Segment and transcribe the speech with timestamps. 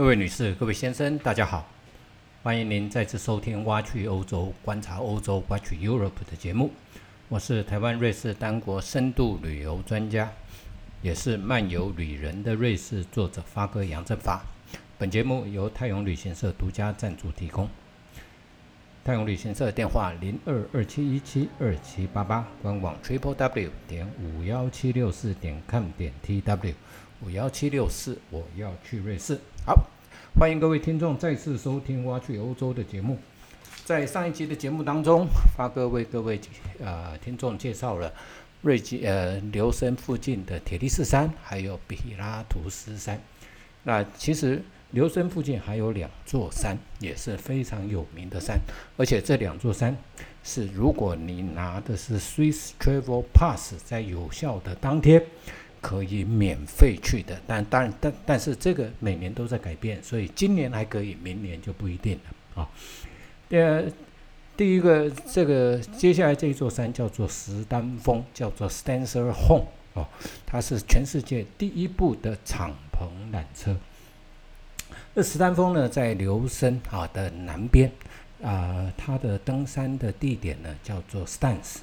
[0.00, 1.68] 各位女士、各位先生，大家好！
[2.42, 6.70] 欢迎您再次收听《挖去欧洲观察欧洲 Watch Europe》的节目。
[7.28, 10.32] 我是台湾瑞士单国深度旅游专家，
[11.02, 14.42] 也是漫游旅人的瑞士作者发哥杨振发。
[14.96, 17.68] 本节目由太永旅行社独家赞助提供。
[19.04, 26.72] 太永旅行社电话零二二七一七二七八八，官网 triple w 点五幺七六四点 com 点 tw
[27.20, 29.38] 五幺七六四，我要去瑞士。
[29.70, 29.86] 好，
[30.36, 33.16] 欢迎各位听众再次收听《挖去欧洲》的节目。
[33.84, 36.40] 在上一集的节目当中，发哥为各位
[36.80, 38.12] 呃听众介绍了
[38.62, 43.22] 瑞吉呃留森附近的铁力士山，还有比拉图斯山。
[43.84, 44.60] 那其实。
[44.92, 48.58] 留森附近还有两座山，也是非常有名的山，
[48.96, 49.96] 而且这两座山
[50.42, 55.24] 是如果你拿的是 Swiss Travel Pass，在有效的当天
[55.80, 57.40] 可以免费去的。
[57.46, 62.68] 但当然，但但是这个每年都在改变，所以今年还可以，明年就不一定了啊。
[63.50, 63.84] 呃，
[64.56, 70.06] 第一个这个接下来这一座山叫做石丹峰，叫做 Stanser Home 哦，
[70.46, 73.76] 它是全世界第一部的敞篷缆车。
[75.14, 77.90] 这石丹峰呢，在留森啊的南边，
[78.42, 81.78] 啊，它的登山的地点呢叫做 Stans，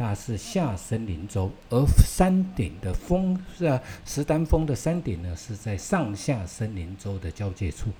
[0.00, 7.90] 它是下森林州，而山顶的峰是啊，石丹峰的山顶呢是在上下森林州的交界处，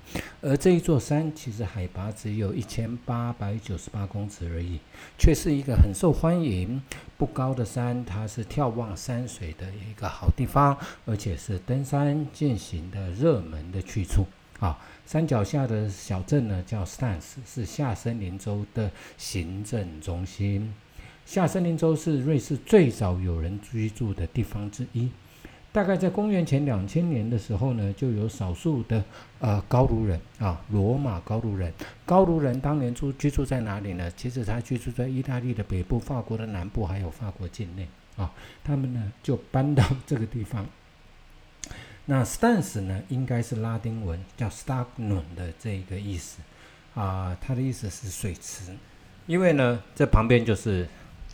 [0.41, 4.79] 而这一座山其实海拔只有一千八百九十八公尺而已，
[5.19, 6.81] 却是一个很受欢迎、
[7.19, 14.25] 不高的山，它是眺望山水的一个好地方，而且是登山健行的热门的去处。
[14.59, 20.73] 啊，山脚下的小镇呢叫 Stans，是下森林州的行政中心。
[21.25, 25.09] 下森林州是瑞士最早有人居住的地方之一。
[25.73, 29.01] 大概在公元前两千年的时候呢，就有少数的
[29.39, 31.71] 呃高卢人啊，罗马高卢人。
[32.05, 34.11] 高卢人当年住居住在哪里呢？
[34.17, 37.87] 其实他居住在意大利的北部、法国的南部，还有法国境内
[38.17, 38.33] 啊。
[38.65, 40.67] 他们呢就搬到这个地方。
[42.03, 46.41] 那 stance 呢，应该是拉丁文叫 stagnum 的这个意思
[46.95, 48.75] 啊，它的意思是水池，
[49.25, 50.85] 因为呢，这旁边就是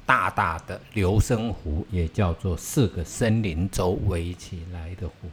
[0.08, 5.30] 大大的流森湖，也叫做四个森林洲围起来的湖。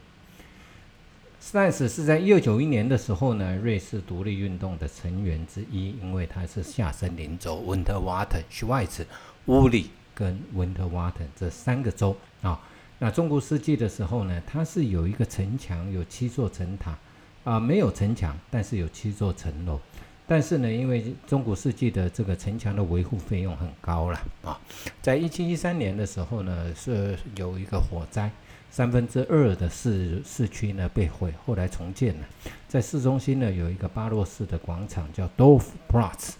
[1.41, 9.05] stance 是在一九九一年的时候呢，瑞士独立运动的成员之一，因为它是下森林州 Winterwater、Schweiz、
[9.45, 12.59] 乌里跟 Winterwater 这三个州啊。
[12.99, 16.97] 那中古世纪的时候呢，它是有一个城墙，有七座城塔，
[17.45, 19.79] 啊，没有城墙，但是有七座城楼。
[20.27, 24.59] 但是呢，因为中古世纪的这个城墙的维护费用很高了啊，
[25.01, 28.31] 在一七一三年的时候呢，是有一个火灾，
[28.71, 32.27] 三分之二的市市区呢被毁，后来重建了。
[32.67, 36.31] 在市中心呢有一个巴洛式的广场，叫 Dorfplatz，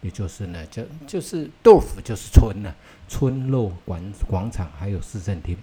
[0.00, 2.74] 也就是呢，就就是 Dorf 就是村呢，
[3.08, 5.56] 村落广广场，还有市政厅。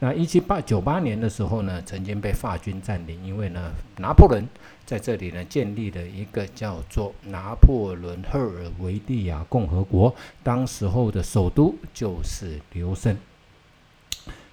[0.00, 4.46] 那一七八九八年的时候呢，曾经被法军占领，因为呢，拿破仑
[4.86, 13.16] 在这里呢建立了一个叫做拿破仑赫尔维蒂亚共和国，当时候的首都就是留森。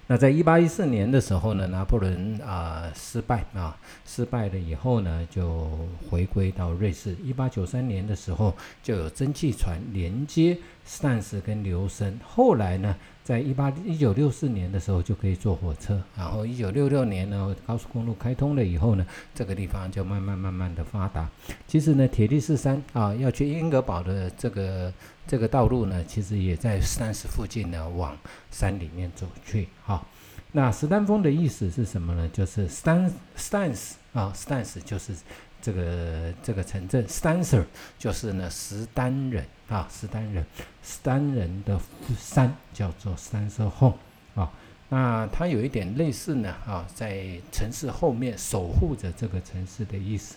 [0.08, 5.68] 那在一八一四年的时候呢，拿破仑啊失败啊，失败了以后呢，就
[6.08, 7.16] 回归到瑞士。
[7.24, 12.20] 一八九三年的时候，就有蒸汽船连接斯坦斯跟留森。
[12.24, 12.94] 后来呢，
[13.26, 19.04] 在一八一九六四年的时候就可以坐火车，然后一九六六年呢，高速公路开通了以后呢，
[19.34, 21.28] 这个地方就慢慢慢慢的发达。
[21.66, 24.92] 其实呢，铁力士山啊，要去英格堡的这个
[25.26, 28.16] 这个道路呢，其实也在斯坦斯附近呢，往
[28.52, 29.66] 山里面走去。
[29.82, 30.06] 好，
[30.52, 32.30] 那石丹峰的意思是什么呢？
[32.32, 33.72] 就是 stan 斯坦
[34.12, 35.12] 啊，stans 就是
[35.60, 37.64] 这个这个城镇，stanser
[37.98, 39.44] 就是呢石丹人。
[39.68, 40.46] 啊，石丹人，
[40.80, 41.76] 斯丹人的
[42.16, 43.98] 山叫做三色 home
[44.36, 44.48] 啊，
[44.90, 50.36] 那它有一点类似呢啊，在城市后面守护着这个城市的意思。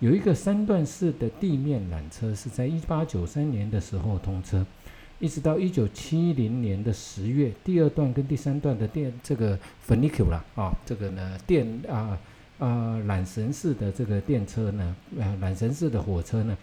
[0.00, 4.64] 有一个三段式的地面缆车是在一八九三年的时候通车，
[5.18, 12.18] 一直到一九七零年的十月，第二段跟第三段的电这个 funicular 啊，这个呢电啊
[12.58, 16.56] 啊缆绳式的这个电车呢，啊缆绳式的火车呢。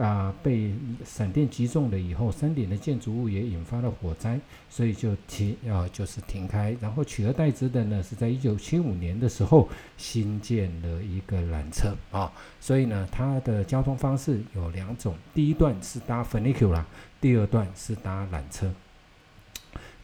[0.00, 0.72] 啊，被
[1.04, 4.40] 闪电击中了以后，山顶的建筑物也引发了火灾，
[4.70, 6.74] 所以就停啊，就是停开。
[6.80, 9.68] 然后取而代之的呢，是在一九七五年的时候
[9.98, 12.32] 新建了一个缆车啊。
[12.58, 16.82] 所以呢，它的交通方式有两种：第一段是搭 funicular，
[17.20, 18.72] 第二段是搭缆车。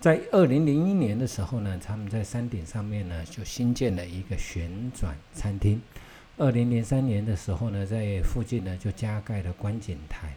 [0.01, 5.81] 在二零零一年的时候呢，他们在山顶上面呢就新建了一个旋转餐厅。
[6.37, 10.33] 二零零三年的时候呢，在附近呢就加盖了观景台。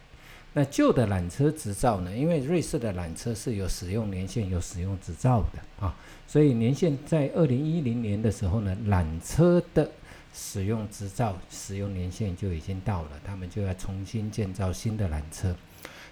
[0.54, 2.12] 那旧的缆车执照呢？
[2.13, 9.90] 因为瑞士的缆车是有使用年限、有使用执照的啊，所以年限在二零一零年的时候呢，缆车的
[10.34, 15.56] 使用执照、使用年限就已经到了，他们就要重新建造新的缆车。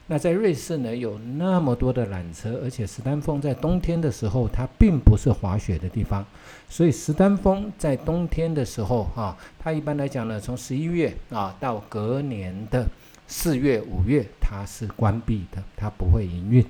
[0.09, 6.25] 那在瑞士呢，有那么多的缆车，而且石丹峰在冬天的时候，它并不是滑雪的地方，
[6.67, 12.85] 所以石丹峰在冬天的时候啊，它一般来讲呢，从十一月啊到隔年的。
[13.31, 16.65] 四月、五月它是关闭的，它不会营运，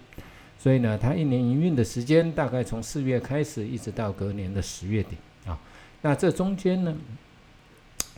[0.58, 5.16] 所以呢，它一年营运的时间大概从四月开始，一直到隔年的十月底
[5.46, 5.58] 啊。
[6.02, 6.94] 那这中间呢，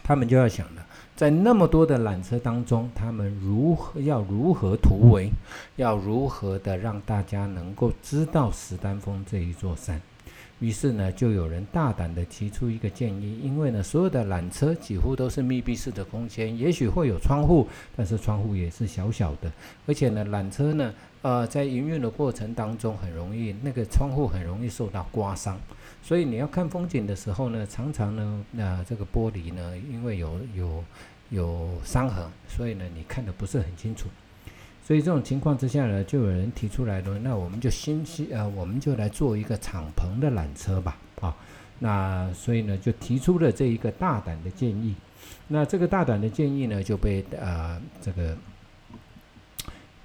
[0.02, 0.84] 他们就要想了，
[1.22, 5.30] 在那么多的缆车当中，他们如何要如何突围，
[5.76, 10.02] 要如何的让大家能够知道石丹峰这一座山。
[10.58, 19.52] 于是呢，就有人大胆地提出一个建议，因为呢，所有的缆车几乎都是密闭式的空间，也许会有窗户，但是窗户也是小小的，
[19.86, 20.92] 而且呢，缆车呢，
[21.22, 25.60] 呃，在营运的过程当中，很容易那个窗户很容易受到刮伤，
[26.04, 30.84] 所以你要看风景的时候呢，常常呢，那这个玻璃呢，因为有有
[31.32, 34.08] 有伤痕，所以呢，你看的不是很清楚。
[34.84, 41.34] 所以这种情况之下呢，就有人提出来了，那我们就新新呃，我们就来做一个敞篷的缆车吧，啊，
[41.80, 44.94] 那所以呢，就提出了这一个大胆的建议。
[45.48, 48.38] 那这个大胆的建议呢，就被呃这个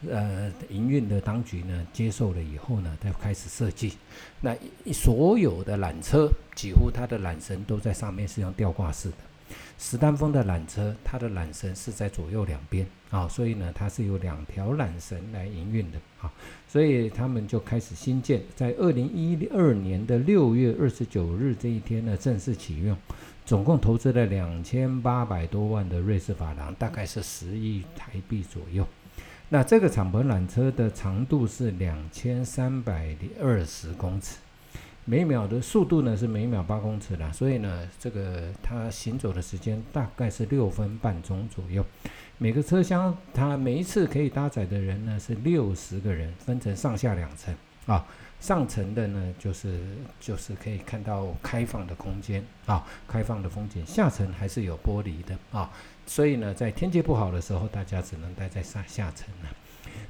[0.08, 3.94] 呃营运的当局呢接受了以后呢，才开始设计。
[4.40, 4.54] 那
[4.92, 9.16] 所有的缆车几乎它的缆绳都在上面是用吊挂式的。
[9.78, 16.32] 石丹峰的缆车，它的缆绳是在左右两边啊，所以呢，它是有两条缆绳来营运的啊，
[16.66, 22.96] 所以他们就开始新建，在二零一二年的六月二十九日这一天呢，正式启用，
[23.44, 28.86] 总共投资了两千八百多万的瑞士法郎，大概是十亿台币左右。
[29.48, 34.38] 那这个敞篷缆车的长度是两千三百二十公尺。
[35.08, 41.86] 每秒的速度呢是每秒八公尺的，所以呢，这个它行走的时间大概是六分半钟左右。
[42.38, 47.54] 每个车厢它每一次可以搭载的人呢是六十个人，分成上下两层
[47.86, 48.04] 啊。
[48.40, 49.80] 上层的呢就是
[50.20, 53.86] 就是可以看到开放的空间啊，开放的风景。
[53.86, 55.70] 下层还是有玻璃的啊，
[56.04, 59.48] 所以呢，在天气不好的时候，大家只能待在上下层了。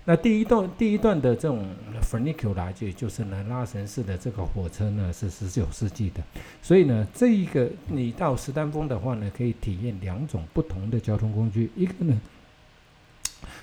[0.06, 1.68] 那第一段第一段的这种
[2.06, 6.22] funicula，就就是呢拉绳式的这个火车呢是十九世纪的，
[6.62, 12.20] 所以呢这一个你到石丹峰的话呢可以体验两种不同的交通工具，一个呢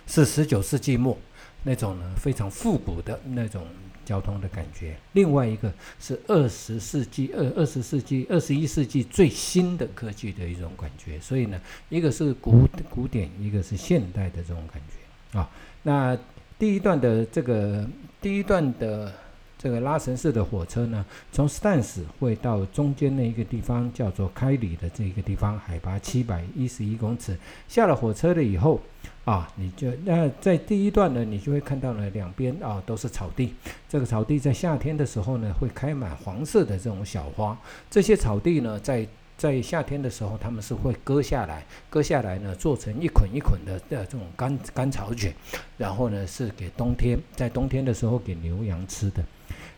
[0.06, 1.18] 是十九世纪末
[1.64, 3.66] 那种呢非常复古的那种
[4.04, 15.50] 交通的感觉，另外一个是二十世纪二二十世纪二十一世纪最新的科技的一种感觉，所以呢一个是古古典，一个是现代的这种感觉啊，
[15.84, 16.18] 那。
[16.64, 17.86] 第一段的这个
[18.22, 19.12] 第一段的
[19.58, 27.38] 这个拉绳式的火车呢，从斯坦斯会到中间那一个地方叫做开里的这一个地方，海拔七百一十一公尺。
[27.68, 28.80] 下了火车了以后
[29.26, 33.54] 啊，你就那在第一段呢，你就会看到呢两边啊都是草地。
[33.90, 37.58] 这个草地在夏天的时候呢，会开满黄色的这种小花。
[37.92, 39.06] 这些草地呢，在
[39.38, 45.34] 在夏天的时候，他们是会割下来，割下来呢，做成一捆一捆的的这种干干草卷，
[45.78, 49.24] 然后呢是给冬天，在冬天的时候给牛羊吃的。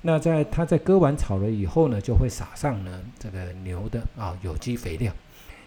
[0.01, 5.11] 那在它在割完草了以后呢，就会撒上呢这个牛的啊有机肥料，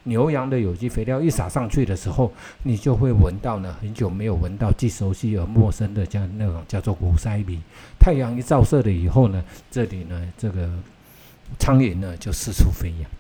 [0.04, 7.58] 牛羊的有机肥料一撒上去的时候，你就会闻到呢很久没有闻到既熟悉而陌生的叫那种叫做古塞鼻。
[7.98, 9.42] 太阳一照射了以后呢，
[9.72, 10.70] 这里呢这个
[11.58, 13.10] 苍蝇呢就四处飞扬。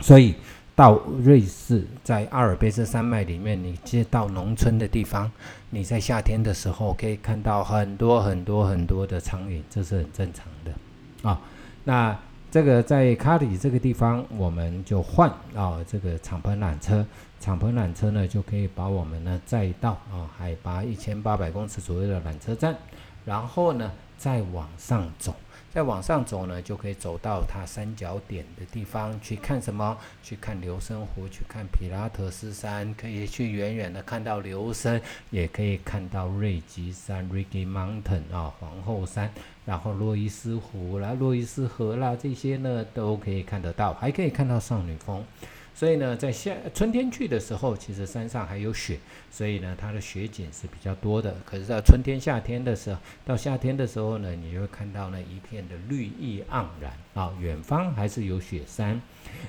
[0.00, 0.34] 所以
[0.74, 5.30] 到瑞士，在阿尔卑斯山脉里面，你接到农村的地方，
[5.70, 11.40] 你在夏天的时候可以看到很多很多很多的苍蝇，这是很正常的啊。
[11.84, 12.18] 那
[12.50, 17.04] 这个在卡里这个地方，我们就换啊这个敞篷缆车，
[17.40, 22.76] 敞篷缆车呢就可以把我们呢载到啊海拔一千八百公尺左右的缆车站，
[23.24, 25.34] 然后呢再往上走。
[25.76, 29.94] 再往上走呢，就可以走到它三角点的地方去看什么？
[30.22, 39.30] 去看流声湖，去看皮拉特斯山，可以去远远的看到流声，也可以看到瑞吉山 （Rigi Mountain） 啊，皇后山，
[39.66, 45.22] 然后洛伊斯湖啦、洛伊斯河啦，这些呢都可以看得到，还可以看到少女峰。
[45.78, 48.98] 所以呢，在夏春天去的时候，其实山上还有雪，
[49.30, 51.36] 所以呢，它的雪景是比较多的。
[51.44, 58.98] 可是到春天、夏天的时候，到夏天的时候呢，你就会看到那一片的绿意盎然啊，远方还是有雪山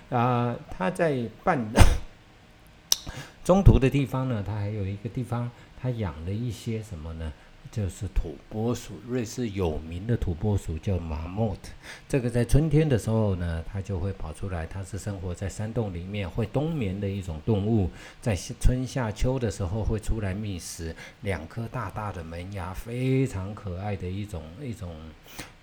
[0.10, 0.54] 啊。
[0.70, 1.58] 它在半
[3.46, 5.50] 中途的地方呢，它还有一个地方，
[5.82, 7.32] 它养了一些什么呢？
[7.72, 11.70] 就是土拨鼠，瑞士有名的土拨鼠叫马莫特。
[12.08, 14.66] 这个在春天的时候呢，它就会跑出来。
[14.66, 17.90] 它是生活在山洞里面，会冬眠的一种动物。
[18.22, 20.96] 在春夏秋的时候会出来觅食。
[21.22, 24.96] 两颗大大的门牙，非常可爱的一种一种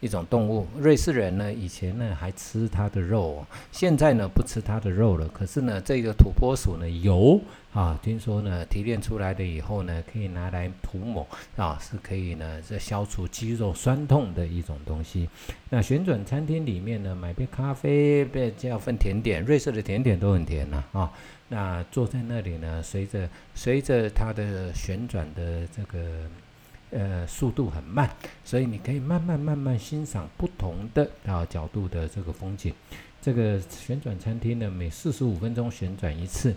[0.00, 0.66] 一种动物。
[0.76, 5.26] 瑞士人呢，以前呢还吃它的肉，现在呢不吃它的肉了。
[5.28, 7.40] 可是呢，这个土拨鼠呢油。
[7.75, 11.26] 啊，听说呢，提炼出来的以后呢，可以拿来涂抹
[11.57, 15.28] 啊，是可以呢，这消除肌肉酸痛的一种东西。
[15.71, 21.12] 那旋转餐厅里面呢，买杯咖啡，别要份甜点，瑞士的甜点都很甜呐啊。
[21.49, 26.31] 那坐在那里呢，随着随着它的旋转的这个
[26.93, 28.09] 呃速度很慢，
[28.45, 32.73] 所以你可以慢慢慢慢欣赏不同的啊角度的这个风景。
[33.25, 36.54] 这个旋转餐厅呢，每四十五分钟旋转一次。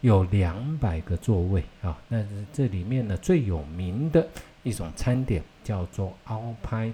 [0.00, 4.26] 有两百个座位啊，那这里面呢最有名的
[4.62, 6.90] 一种餐点叫做奥派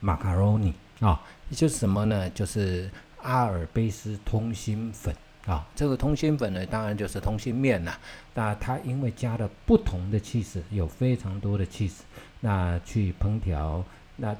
[0.00, 1.22] 马卡龙尼啊，
[1.52, 2.28] 就是什么呢？
[2.30, 2.90] 就是
[3.22, 5.14] 阿尔卑斯通心粉
[5.46, 5.64] 啊。
[5.76, 7.96] 这个通心粉呢，当然就是通心面呐。
[8.34, 12.02] 那它因为加了不同的气势，有非常多的气势，
[12.40, 13.84] 那去烹调，
[14.16, 14.36] 那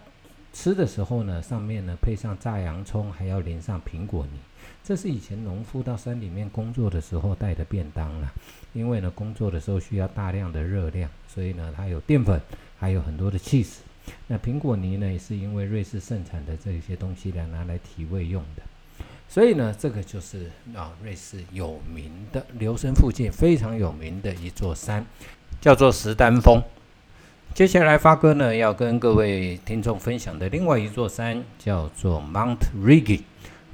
[0.52, 4.38] 吃的时候呢，上面呢配上炸洋葱，还要淋上苹果泥。
[4.83, 8.33] 这是以前农夫到山里面工作的时候带的便当了，
[8.73, 12.40] 因为呢工作的时候需要大量的热量，所以呢它有淀粉，
[12.78, 13.76] 还有很多的 cheese。
[14.26, 18.62] 那苹果泥呢也是因为瑞士盛产的这些东西呢拿来提味用的，
[19.28, 25.07] 所以呢这个就是啊瑞士有名的留声附近非常有名的一座山，
[25.61, 26.61] 叫做石丹峰。
[27.52, 33.23] 接下来发哥呢要跟各位听众分享的另外一座山叫做 Mount Rigi。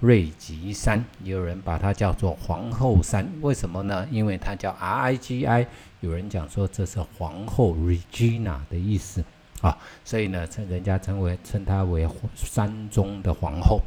[0.00, 4.06] 瑞吉山，也有人把它叫做皇后山，为什么呢？
[4.10, 5.66] 因为它叫 R I G I，
[6.00, 9.24] 有人讲说这是皇后 Regina 的意思
[9.62, 13.80] 啊，所以呢，称人家称为称它为山中的皇后。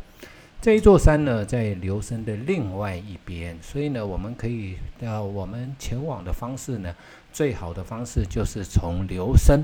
[0.62, 6.94] 这一座山呢，在留声的另外一边，所以呢，我们可以呃，我们前往的方式呢，
[7.32, 9.64] 最好的方式就是从留声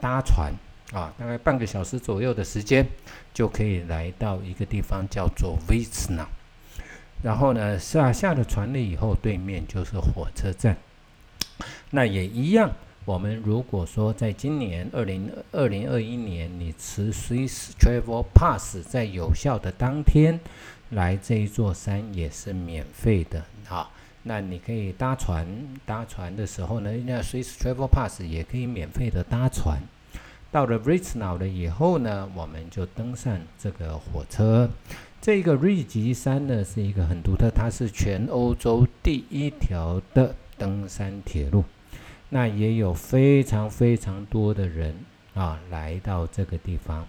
[0.00, 0.52] 搭船。
[0.92, 2.84] 啊，大概半个小时左右的时间，
[3.32, 6.24] 就可以来到一个地方叫做 Vizna
[7.22, 10.76] 然后呢，下下了船了以后，对面就是火车站。
[11.90, 12.72] 那也一样，
[13.10, 20.38] 我们如果说在今年二零二零二一年，你持 Swiss Travel Pass 在有效的当天
[20.90, 23.90] 来这一座山也是免费的啊。
[24.22, 25.44] 那你可以搭船，
[25.84, 29.82] 搭船的时候呢，那 Swiss Travel Pass 也可以免费的搭船。
[30.52, 34.70] 到了 r i t z n a u 了以后呢，我们就登上这个火车。
[35.20, 41.64] 这个瑞吉山呢是一个很独特，它是全欧洲第一条的登山铁路。
[42.30, 44.94] 那也有非常非常多的人
[45.34, 47.06] 啊来到这个地方。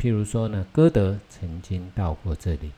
[0.00, 2.72] 譬如说呢，歌德曾经到过这里，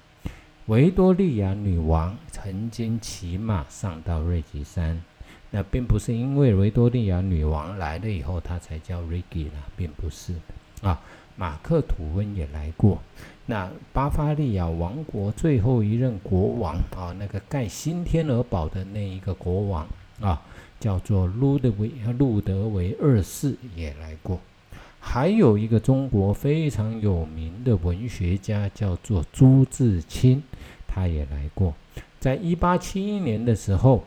[0.66, 5.02] 维多利亚女王曾经骑马上到瑞吉山。
[5.50, 10.34] 那并不是因为维多利亚女王来了以后，它才叫 Rigi 啦，并不是
[10.82, 11.00] 啊。
[11.36, 13.00] 马克吐温也来过。
[13.46, 19.86] 那巴伐利亚王国最后一任国王啊，那个盖新天鹅堡的那一个国王
[20.20, 20.42] 啊，
[20.80, 24.40] 叫做路德维路德维二世也来过。
[25.00, 30.42] 还有一个中国非常有名的文学家叫做朱自清，
[30.86, 31.74] 他也来过。
[32.18, 34.04] 在一八七一年的时候。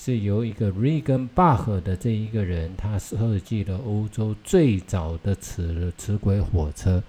[0.00, 7.02] 是由一个 Regan Bach 的这一个人，他设计了欧洲最早的磁磁轨火车，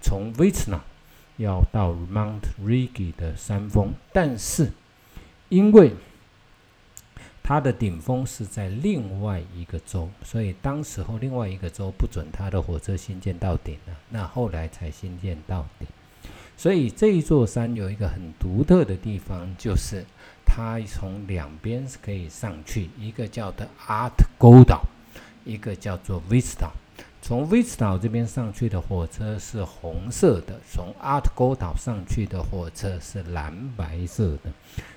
[0.00, 0.80] 从 v i t n a
[1.38, 4.70] 要到 Mount Rigi 的山峰，但是
[5.48, 5.90] 因为
[7.42, 15.88] 它的顶峰是在另外一个州，所以当时候另外一个州不准它的火车新建到顶了，那后来才新建到顶。
[16.56, 20.04] 所以这一座山有一个很独特的地方，就是。
[20.44, 24.82] 它从两边是可以上去，一个叫的 Art 沟岛，
[25.46, 26.68] 一个叫做 Vista。
[27.22, 34.52] 从 Vista 这边上去的火车是红色的，从 Art 沟岛上去的火车是蓝白色的。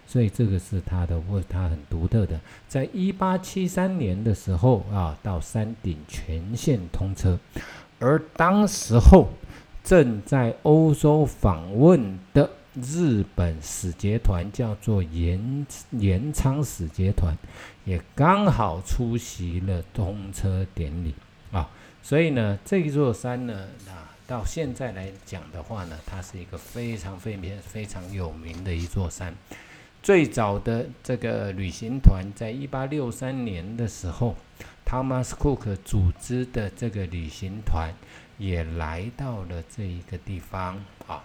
[0.08, 2.42] 所以这个是它的，它很独特的。
[2.68, 7.40] 在一八七三年的时候啊，到山顶全线通车，
[8.00, 9.30] 而当时候
[9.84, 12.50] 正在欧洲访问的。
[12.84, 17.34] 日本使节团叫做岩岩仓使节团，
[17.86, 21.16] 也刚好出席了通车典礼，
[22.06, 29.34] 所以呢，这一座山呢，啊，到现在来讲的话呢，它是一个非常非常非常有名的一座山。
[30.04, 34.36] 最早的这个旅行团，在一八六三年的时候
[34.86, 37.92] ，Thomas Cook 组织的这个旅行团
[38.38, 41.24] 也来到了这一个地方啊。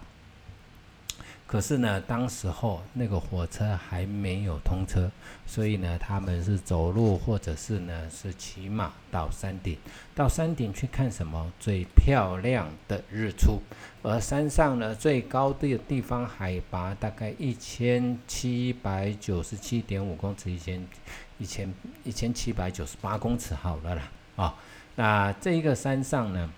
[1.50, 5.10] 可是呢，当时候那个火车还没有通车，
[5.44, 9.76] 所以呢，他们是走路或者是呢是骑马到山顶，
[10.14, 13.58] 到山顶去看什么最漂亮的日出。
[14.00, 20.86] 而山上呢最高的地方海拔大概一千七百九十七点五公尺，一千
[21.38, 24.02] 一千一千七百九十八公尺，好了啦
[24.36, 24.54] 啊。
[24.94, 26.48] 那这一个山上呢？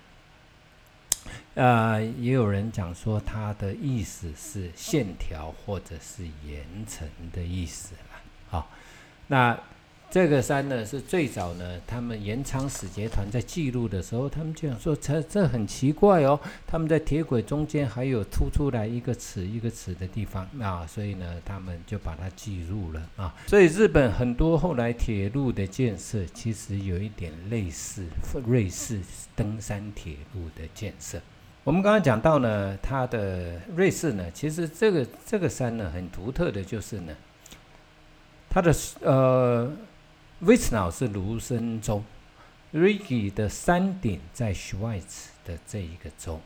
[1.55, 8.21] 呃，也有人讲说，它的意思是线条或者是岩层的意思了。
[8.49, 8.69] 好，
[9.27, 9.57] 那
[10.13, 23.33] 这个山呢，是最早呢，他们延昌使节团在记录的时候，他们就想说，这这很奇怪哦，他们在铁轨中间还有凸出来一个齿一个齿的地方啊，所以呢，他们就把它记录了啊。
[23.47, 28.05] 所以日本很多后来铁路的建设，其实有一点类似
[28.45, 29.01] 瑞士
[29.35, 31.19] 登山铁路的建设。
[31.63, 37.15] 我们刚刚讲到呢，它的瑞士呢，其实这个这个山呢，很独特的就是呢，
[38.47, 39.71] 它的呃，
[40.45, 42.03] 威斯瑙是卢森州，
[42.71, 46.41] 瑞吉的山顶在 Schweiz 的这一个州，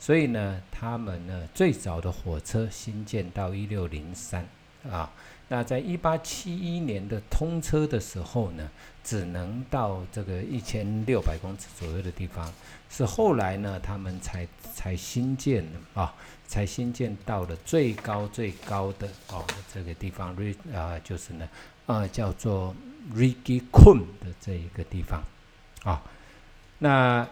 [0.00, 4.48] 所以呢，他们呢最早的火车新建到一六零三
[4.90, 5.12] 啊。
[5.48, 8.70] 那在一八七一年的通车的时候呢，
[9.04, 12.50] 只能到这个一千六百公尺左右的地方，
[12.88, 16.14] 是后来呢，他们才才新建的啊，
[16.46, 21.48] 才新建到了最高最高的哦这个地方瑞啊，就是呢
[21.86, 22.74] 啊叫做
[23.14, 25.22] Rigi Kun 的这一个地方
[25.84, 26.02] 啊，
[26.78, 27.28] 那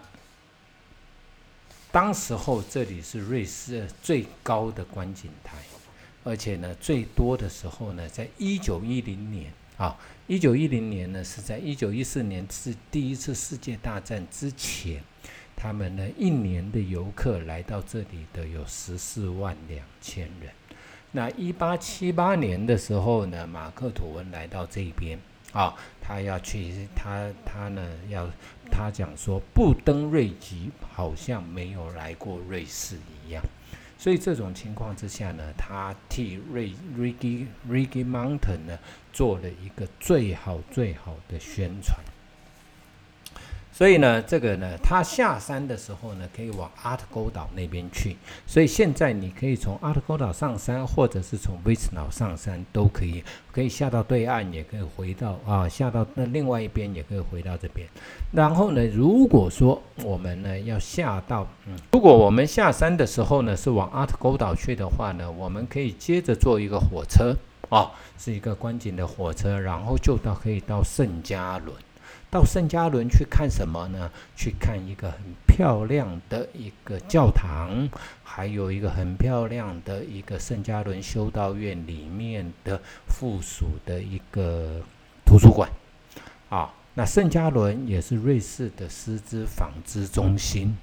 [1.90, 5.57] 当时候这里是瑞士最高的观景台。
[6.25, 15.02] 而且呢，最多的时候呢，在一九一零年啊，一九一零年呢是在一九一四年是第一次世界大战之前，
[15.56, 20.50] 他们呢一年的游客来到这里的有十四万两千人。
[21.12, 25.19] 那一八七八年的时候呢，马克吐温来到这边
[25.52, 28.26] 啊，他要去他他呢要
[28.71, 33.43] 他讲说不登瑞吉，好像没有来过瑞士一样。
[33.99, 38.78] 所以这种情况之下呢，他替瑞 Rigi Rigi Mountain 呢
[39.12, 41.99] 做了一个最好最好的宣传。
[43.75, 48.17] 所以呢，这个呢，他下山的时候呢，可以往阿特沟岛那边去。
[48.47, 57.89] 所以现在你可以从阿特沟岛上山，或者是从威斯瑙上山都可以，可以下到对岸，也可以回到啊，下到那另外一边也可以回到这边。
[58.30, 67.35] 然后呢，如果说我们呢要下到，嗯，如果我们下山的时候呢是往阿特沟岛去的话呢，我们可以接着坐一个火车，
[67.71, 71.75] 啊，是一个观景的火车，然后就到可以到圣加仑。
[72.32, 74.10] 到圣加仑去看什么呢？
[74.34, 77.86] 去看一个很漂亮的一个教堂，
[78.25, 84.80] 还有一个很漂亮的一个圣加仑修道院里面的附属的一个
[85.26, 85.71] 图书馆。
[86.49, 90.75] 啊，那圣加仑也是瑞士的丝织纺织中心，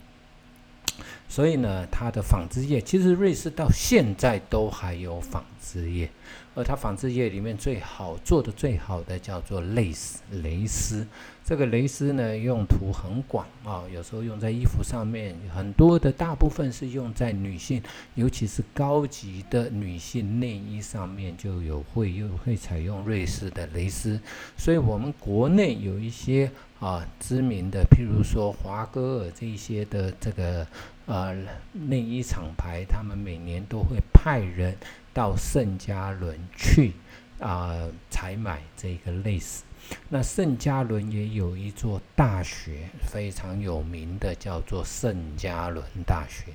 [1.27, 6.12] 所以呢，它的纺织业其实瑞士到现在都还有纺织业。
[6.55, 11.07] 而它纺织业里面最好做的最好的叫做蕾丝，蕾丝。
[11.49, 17.81] 这个蕾丝呢用途很广啊，有时候用在衣服上面，很多的大部分是用在女性，
[18.13, 24.21] 尤其是高级的女性内衣上面就有会又会采用瑞士的蕾丝。
[24.57, 30.67] 所以我们国内有一些啊知名的，譬如说华歌尔这一些的这个
[31.07, 31.35] 呃
[31.73, 34.77] 内衣厂牌，他们每年都会派人。
[35.12, 36.93] 到圣加仑去
[37.39, 37.75] 啊，
[38.10, 39.63] 采买这个类似。
[40.10, 46.54] 那圣加仑也有一座大学，非常有名的，叫做圣加仑大学。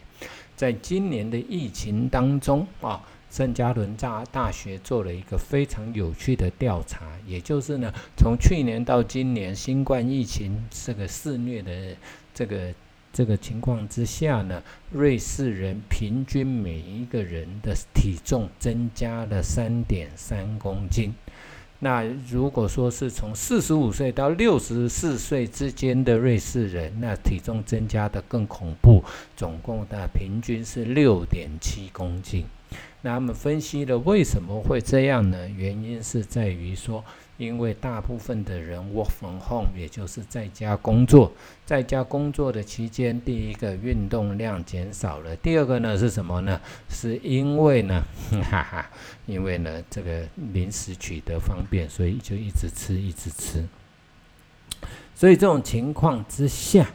[0.55, 11.97] 在今年的疫情当中啊，圣加仑大大学做了一个非常有趣的调查，也就是呢，从去年到今年新冠疫情这个肆虐的
[12.33, 12.73] 这个。
[13.14, 21.14] 这个情况之下呢，瑞士人平均每一个人的体重增加了三点三公斤。
[21.79, 29.05] 那如果说是从四十五岁到六十四岁之间的瑞士人，那体重增加的更恐怖，
[29.37, 32.44] 总共的平均是六点七公斤。
[33.03, 35.48] 那他们分析了为什么会这样呢？
[35.48, 37.05] 原因是在于说，
[37.37, 41.33] 因为大部分的人 work from home，也就是在家工作，
[41.64, 46.61] 在家工作的期间，第一个运动量减少了，第二个呢是什么呢？
[46.88, 48.05] 是因为呢，
[48.51, 48.90] 哈哈，
[49.27, 53.66] 因为呢这个临时取得方便，所以就一直吃，一直吃。
[55.14, 56.88] 所以这种情况之下。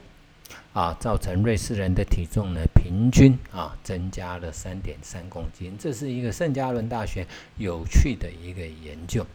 [0.72, 5.76] 啊，造成瑞士人的体重呢，平均啊增加了三点三公斤。
[5.80, 7.26] 这是一个圣加伦大学
[7.58, 9.26] 有趣的一个研究。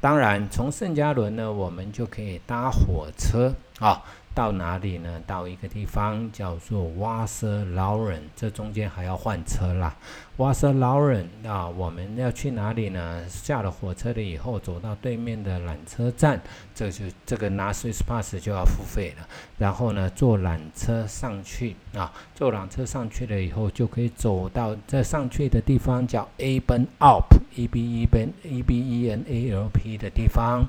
[0.00, 4.02] 当然，从圣加伦呢，我们就可以搭火车啊。
[4.34, 5.20] 到哪里呢？
[5.26, 9.96] 到一个地方叫做瓦瑟劳人，这中间还要换车啦。
[10.36, 13.28] 瓦瑟劳人啊，我们要去哪里呢？
[13.28, 16.40] 下了火车了以后，走到对面的缆车站，
[16.72, 19.28] 这就这个拿 Swiss Pass 就要付费了。
[19.58, 30.68] 然后呢，坐缆车上去啊，坐缆车上去了以后，就可以走到这上去的地方叫 A Ben Alp，E B E B E B E N A L P 的地方。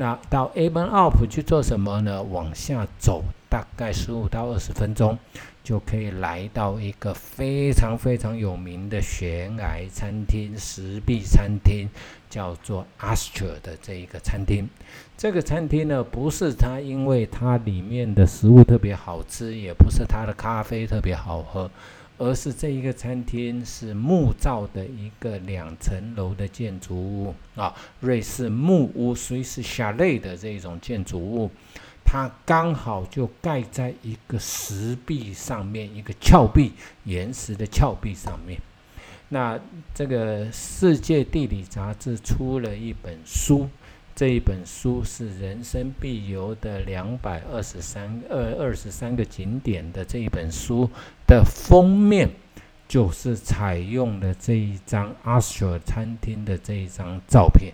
[0.00, 2.22] 那到 Amen Up 去做什么呢？
[2.22, 5.18] 往下走大概十五到二十分钟，
[5.64, 11.88] 就可以来到一个非常非常有名的悬崖餐厅——石壁餐厅，
[12.30, 14.68] 叫做 Astor 的这一个餐厅。
[15.16, 21.68] 这个餐厅呢，不是它因为它里面的食物特别好吃，也不是它的咖啡特别好喝。
[22.18, 31.50] 而是这一个餐厅是木造的一个两层楼的建筑物啊，瑞士木屋，所以是下类的这种建筑物，
[32.04, 36.72] 它刚好就盖在一个石壁上面，一个峭壁，
[37.04, 38.60] 岩石的峭壁上面。
[39.28, 39.58] 那
[39.94, 43.68] 这个世界地理杂志出了一本书。
[44.18, 50.90] 这一本书是人生必游的两百二十三二二十三个景点的这一本书
[51.24, 52.28] 的封面，
[52.88, 57.72] 就是采用了这一张阿舍餐厅的这一张照片。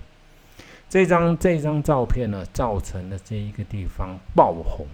[0.91, 4.87] 这张这张照片呢，造成了这一个地方爆红。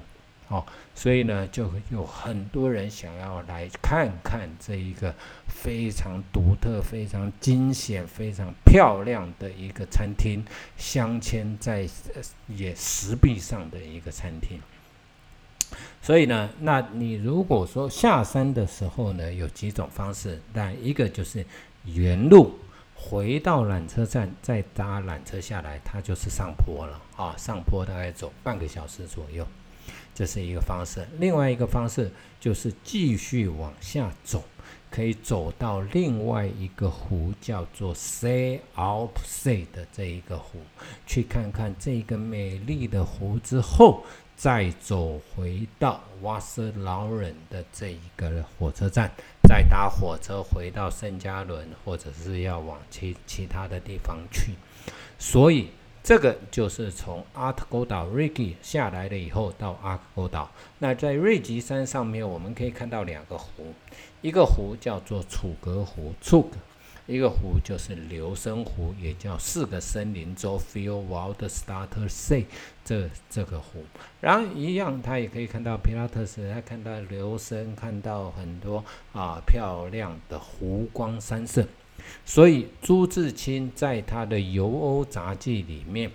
[0.51, 5.15] 哦，所以呢，就有很多人想要来看看这一个
[5.47, 10.45] 非常独特、非常惊险、非常漂亮的一个餐厅，
[10.77, 11.89] 镶嵌在
[12.49, 14.61] 也石壁上的一个餐厅。
[16.03, 21.47] 所以呢，那你如果说下山的时候呢，有几种方式，但一个就是
[21.85, 22.59] 原路
[22.97, 29.47] 回到缆车站，再搭缆车下来，它就是上坡了啊，上坡大概走半个小时左右。
[30.21, 34.45] 这是一个方式，另外一个方式就是继续往下走，
[34.91, 40.59] 可以走到另外一个湖，叫做 Say Alp Say 的这一个湖，
[41.07, 44.05] 去看看这个美丽的湖之后，
[44.37, 49.11] 再走回到瓦斯劳人的这一个火车站，
[49.49, 54.53] 再搭火车回到圣加伦，或者是要往其其他的地方去，
[55.19, 55.71] 所以。
[56.03, 60.51] 这个就是从阿特沟岛瑞吉下来了以后到阿克沟岛。
[60.79, 63.75] 那在瑞吉山上面，我们可以看到两个湖，
[64.23, 66.47] 一个湖叫做楚格湖 （Chug），
[67.07, 72.47] 一个湖就是留声湖，也叫四个森林州 （Feel Wild Starter Sea）
[72.83, 73.85] 这这个湖。
[74.21, 78.83] 然后一样，它也可以看到皮拉特斯，他看到留声，看到很多
[79.13, 81.67] 啊漂亮的湖光山色。
[82.25, 86.11] 所以朱自清在他的《游欧杂记》里面，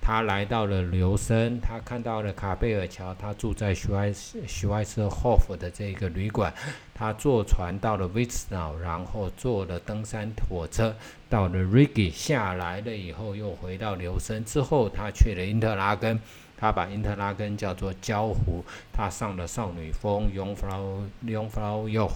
[0.00, 6.52] 他来到了留声，他看到了卡贝尔桥，他住在徐怀徐怀斯霍夫的这个旅馆，
[6.92, 10.94] 他坐船到了维斯瑙，然后坐了登山火车
[11.28, 16.18] 到了 Rigi，下来了以后又回到留声，之后他去了因特拉根。
[16.62, 22.08] 他把因特拉根叫做焦湖，他上了少女峰 （Jungfrau Jungfrau Jo），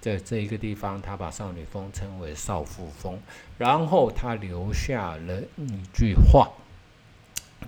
[0.00, 3.18] 在这一个地方，他把少女峰称为少妇峰。
[3.58, 6.48] 然后他留下了一句话，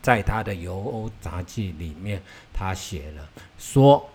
[0.01, 2.23] 在他的游欧杂记里面，
[2.55, 4.09] 他写了说：“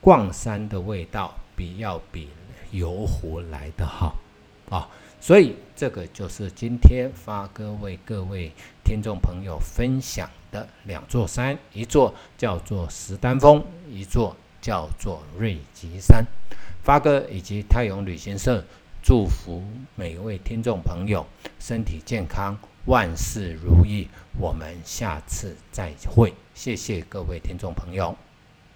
[0.00, 2.30] 逛山的味道比要比
[2.70, 4.14] 游湖来的好。”
[4.70, 4.88] 啊，
[5.20, 8.50] 所以这个就是今天发哥为各位
[8.82, 10.28] 听众朋友分享。
[10.50, 16.24] 的两座山，一座叫做石丹峰，一座叫做瑞吉山。
[16.82, 18.64] 发哥以及泰永旅行社
[19.00, 19.62] 祝福
[19.94, 21.24] 每位听众朋友
[21.60, 24.08] 身体健康，万事如意。
[24.40, 28.16] 我们下次再会，谢谢各位听众朋友。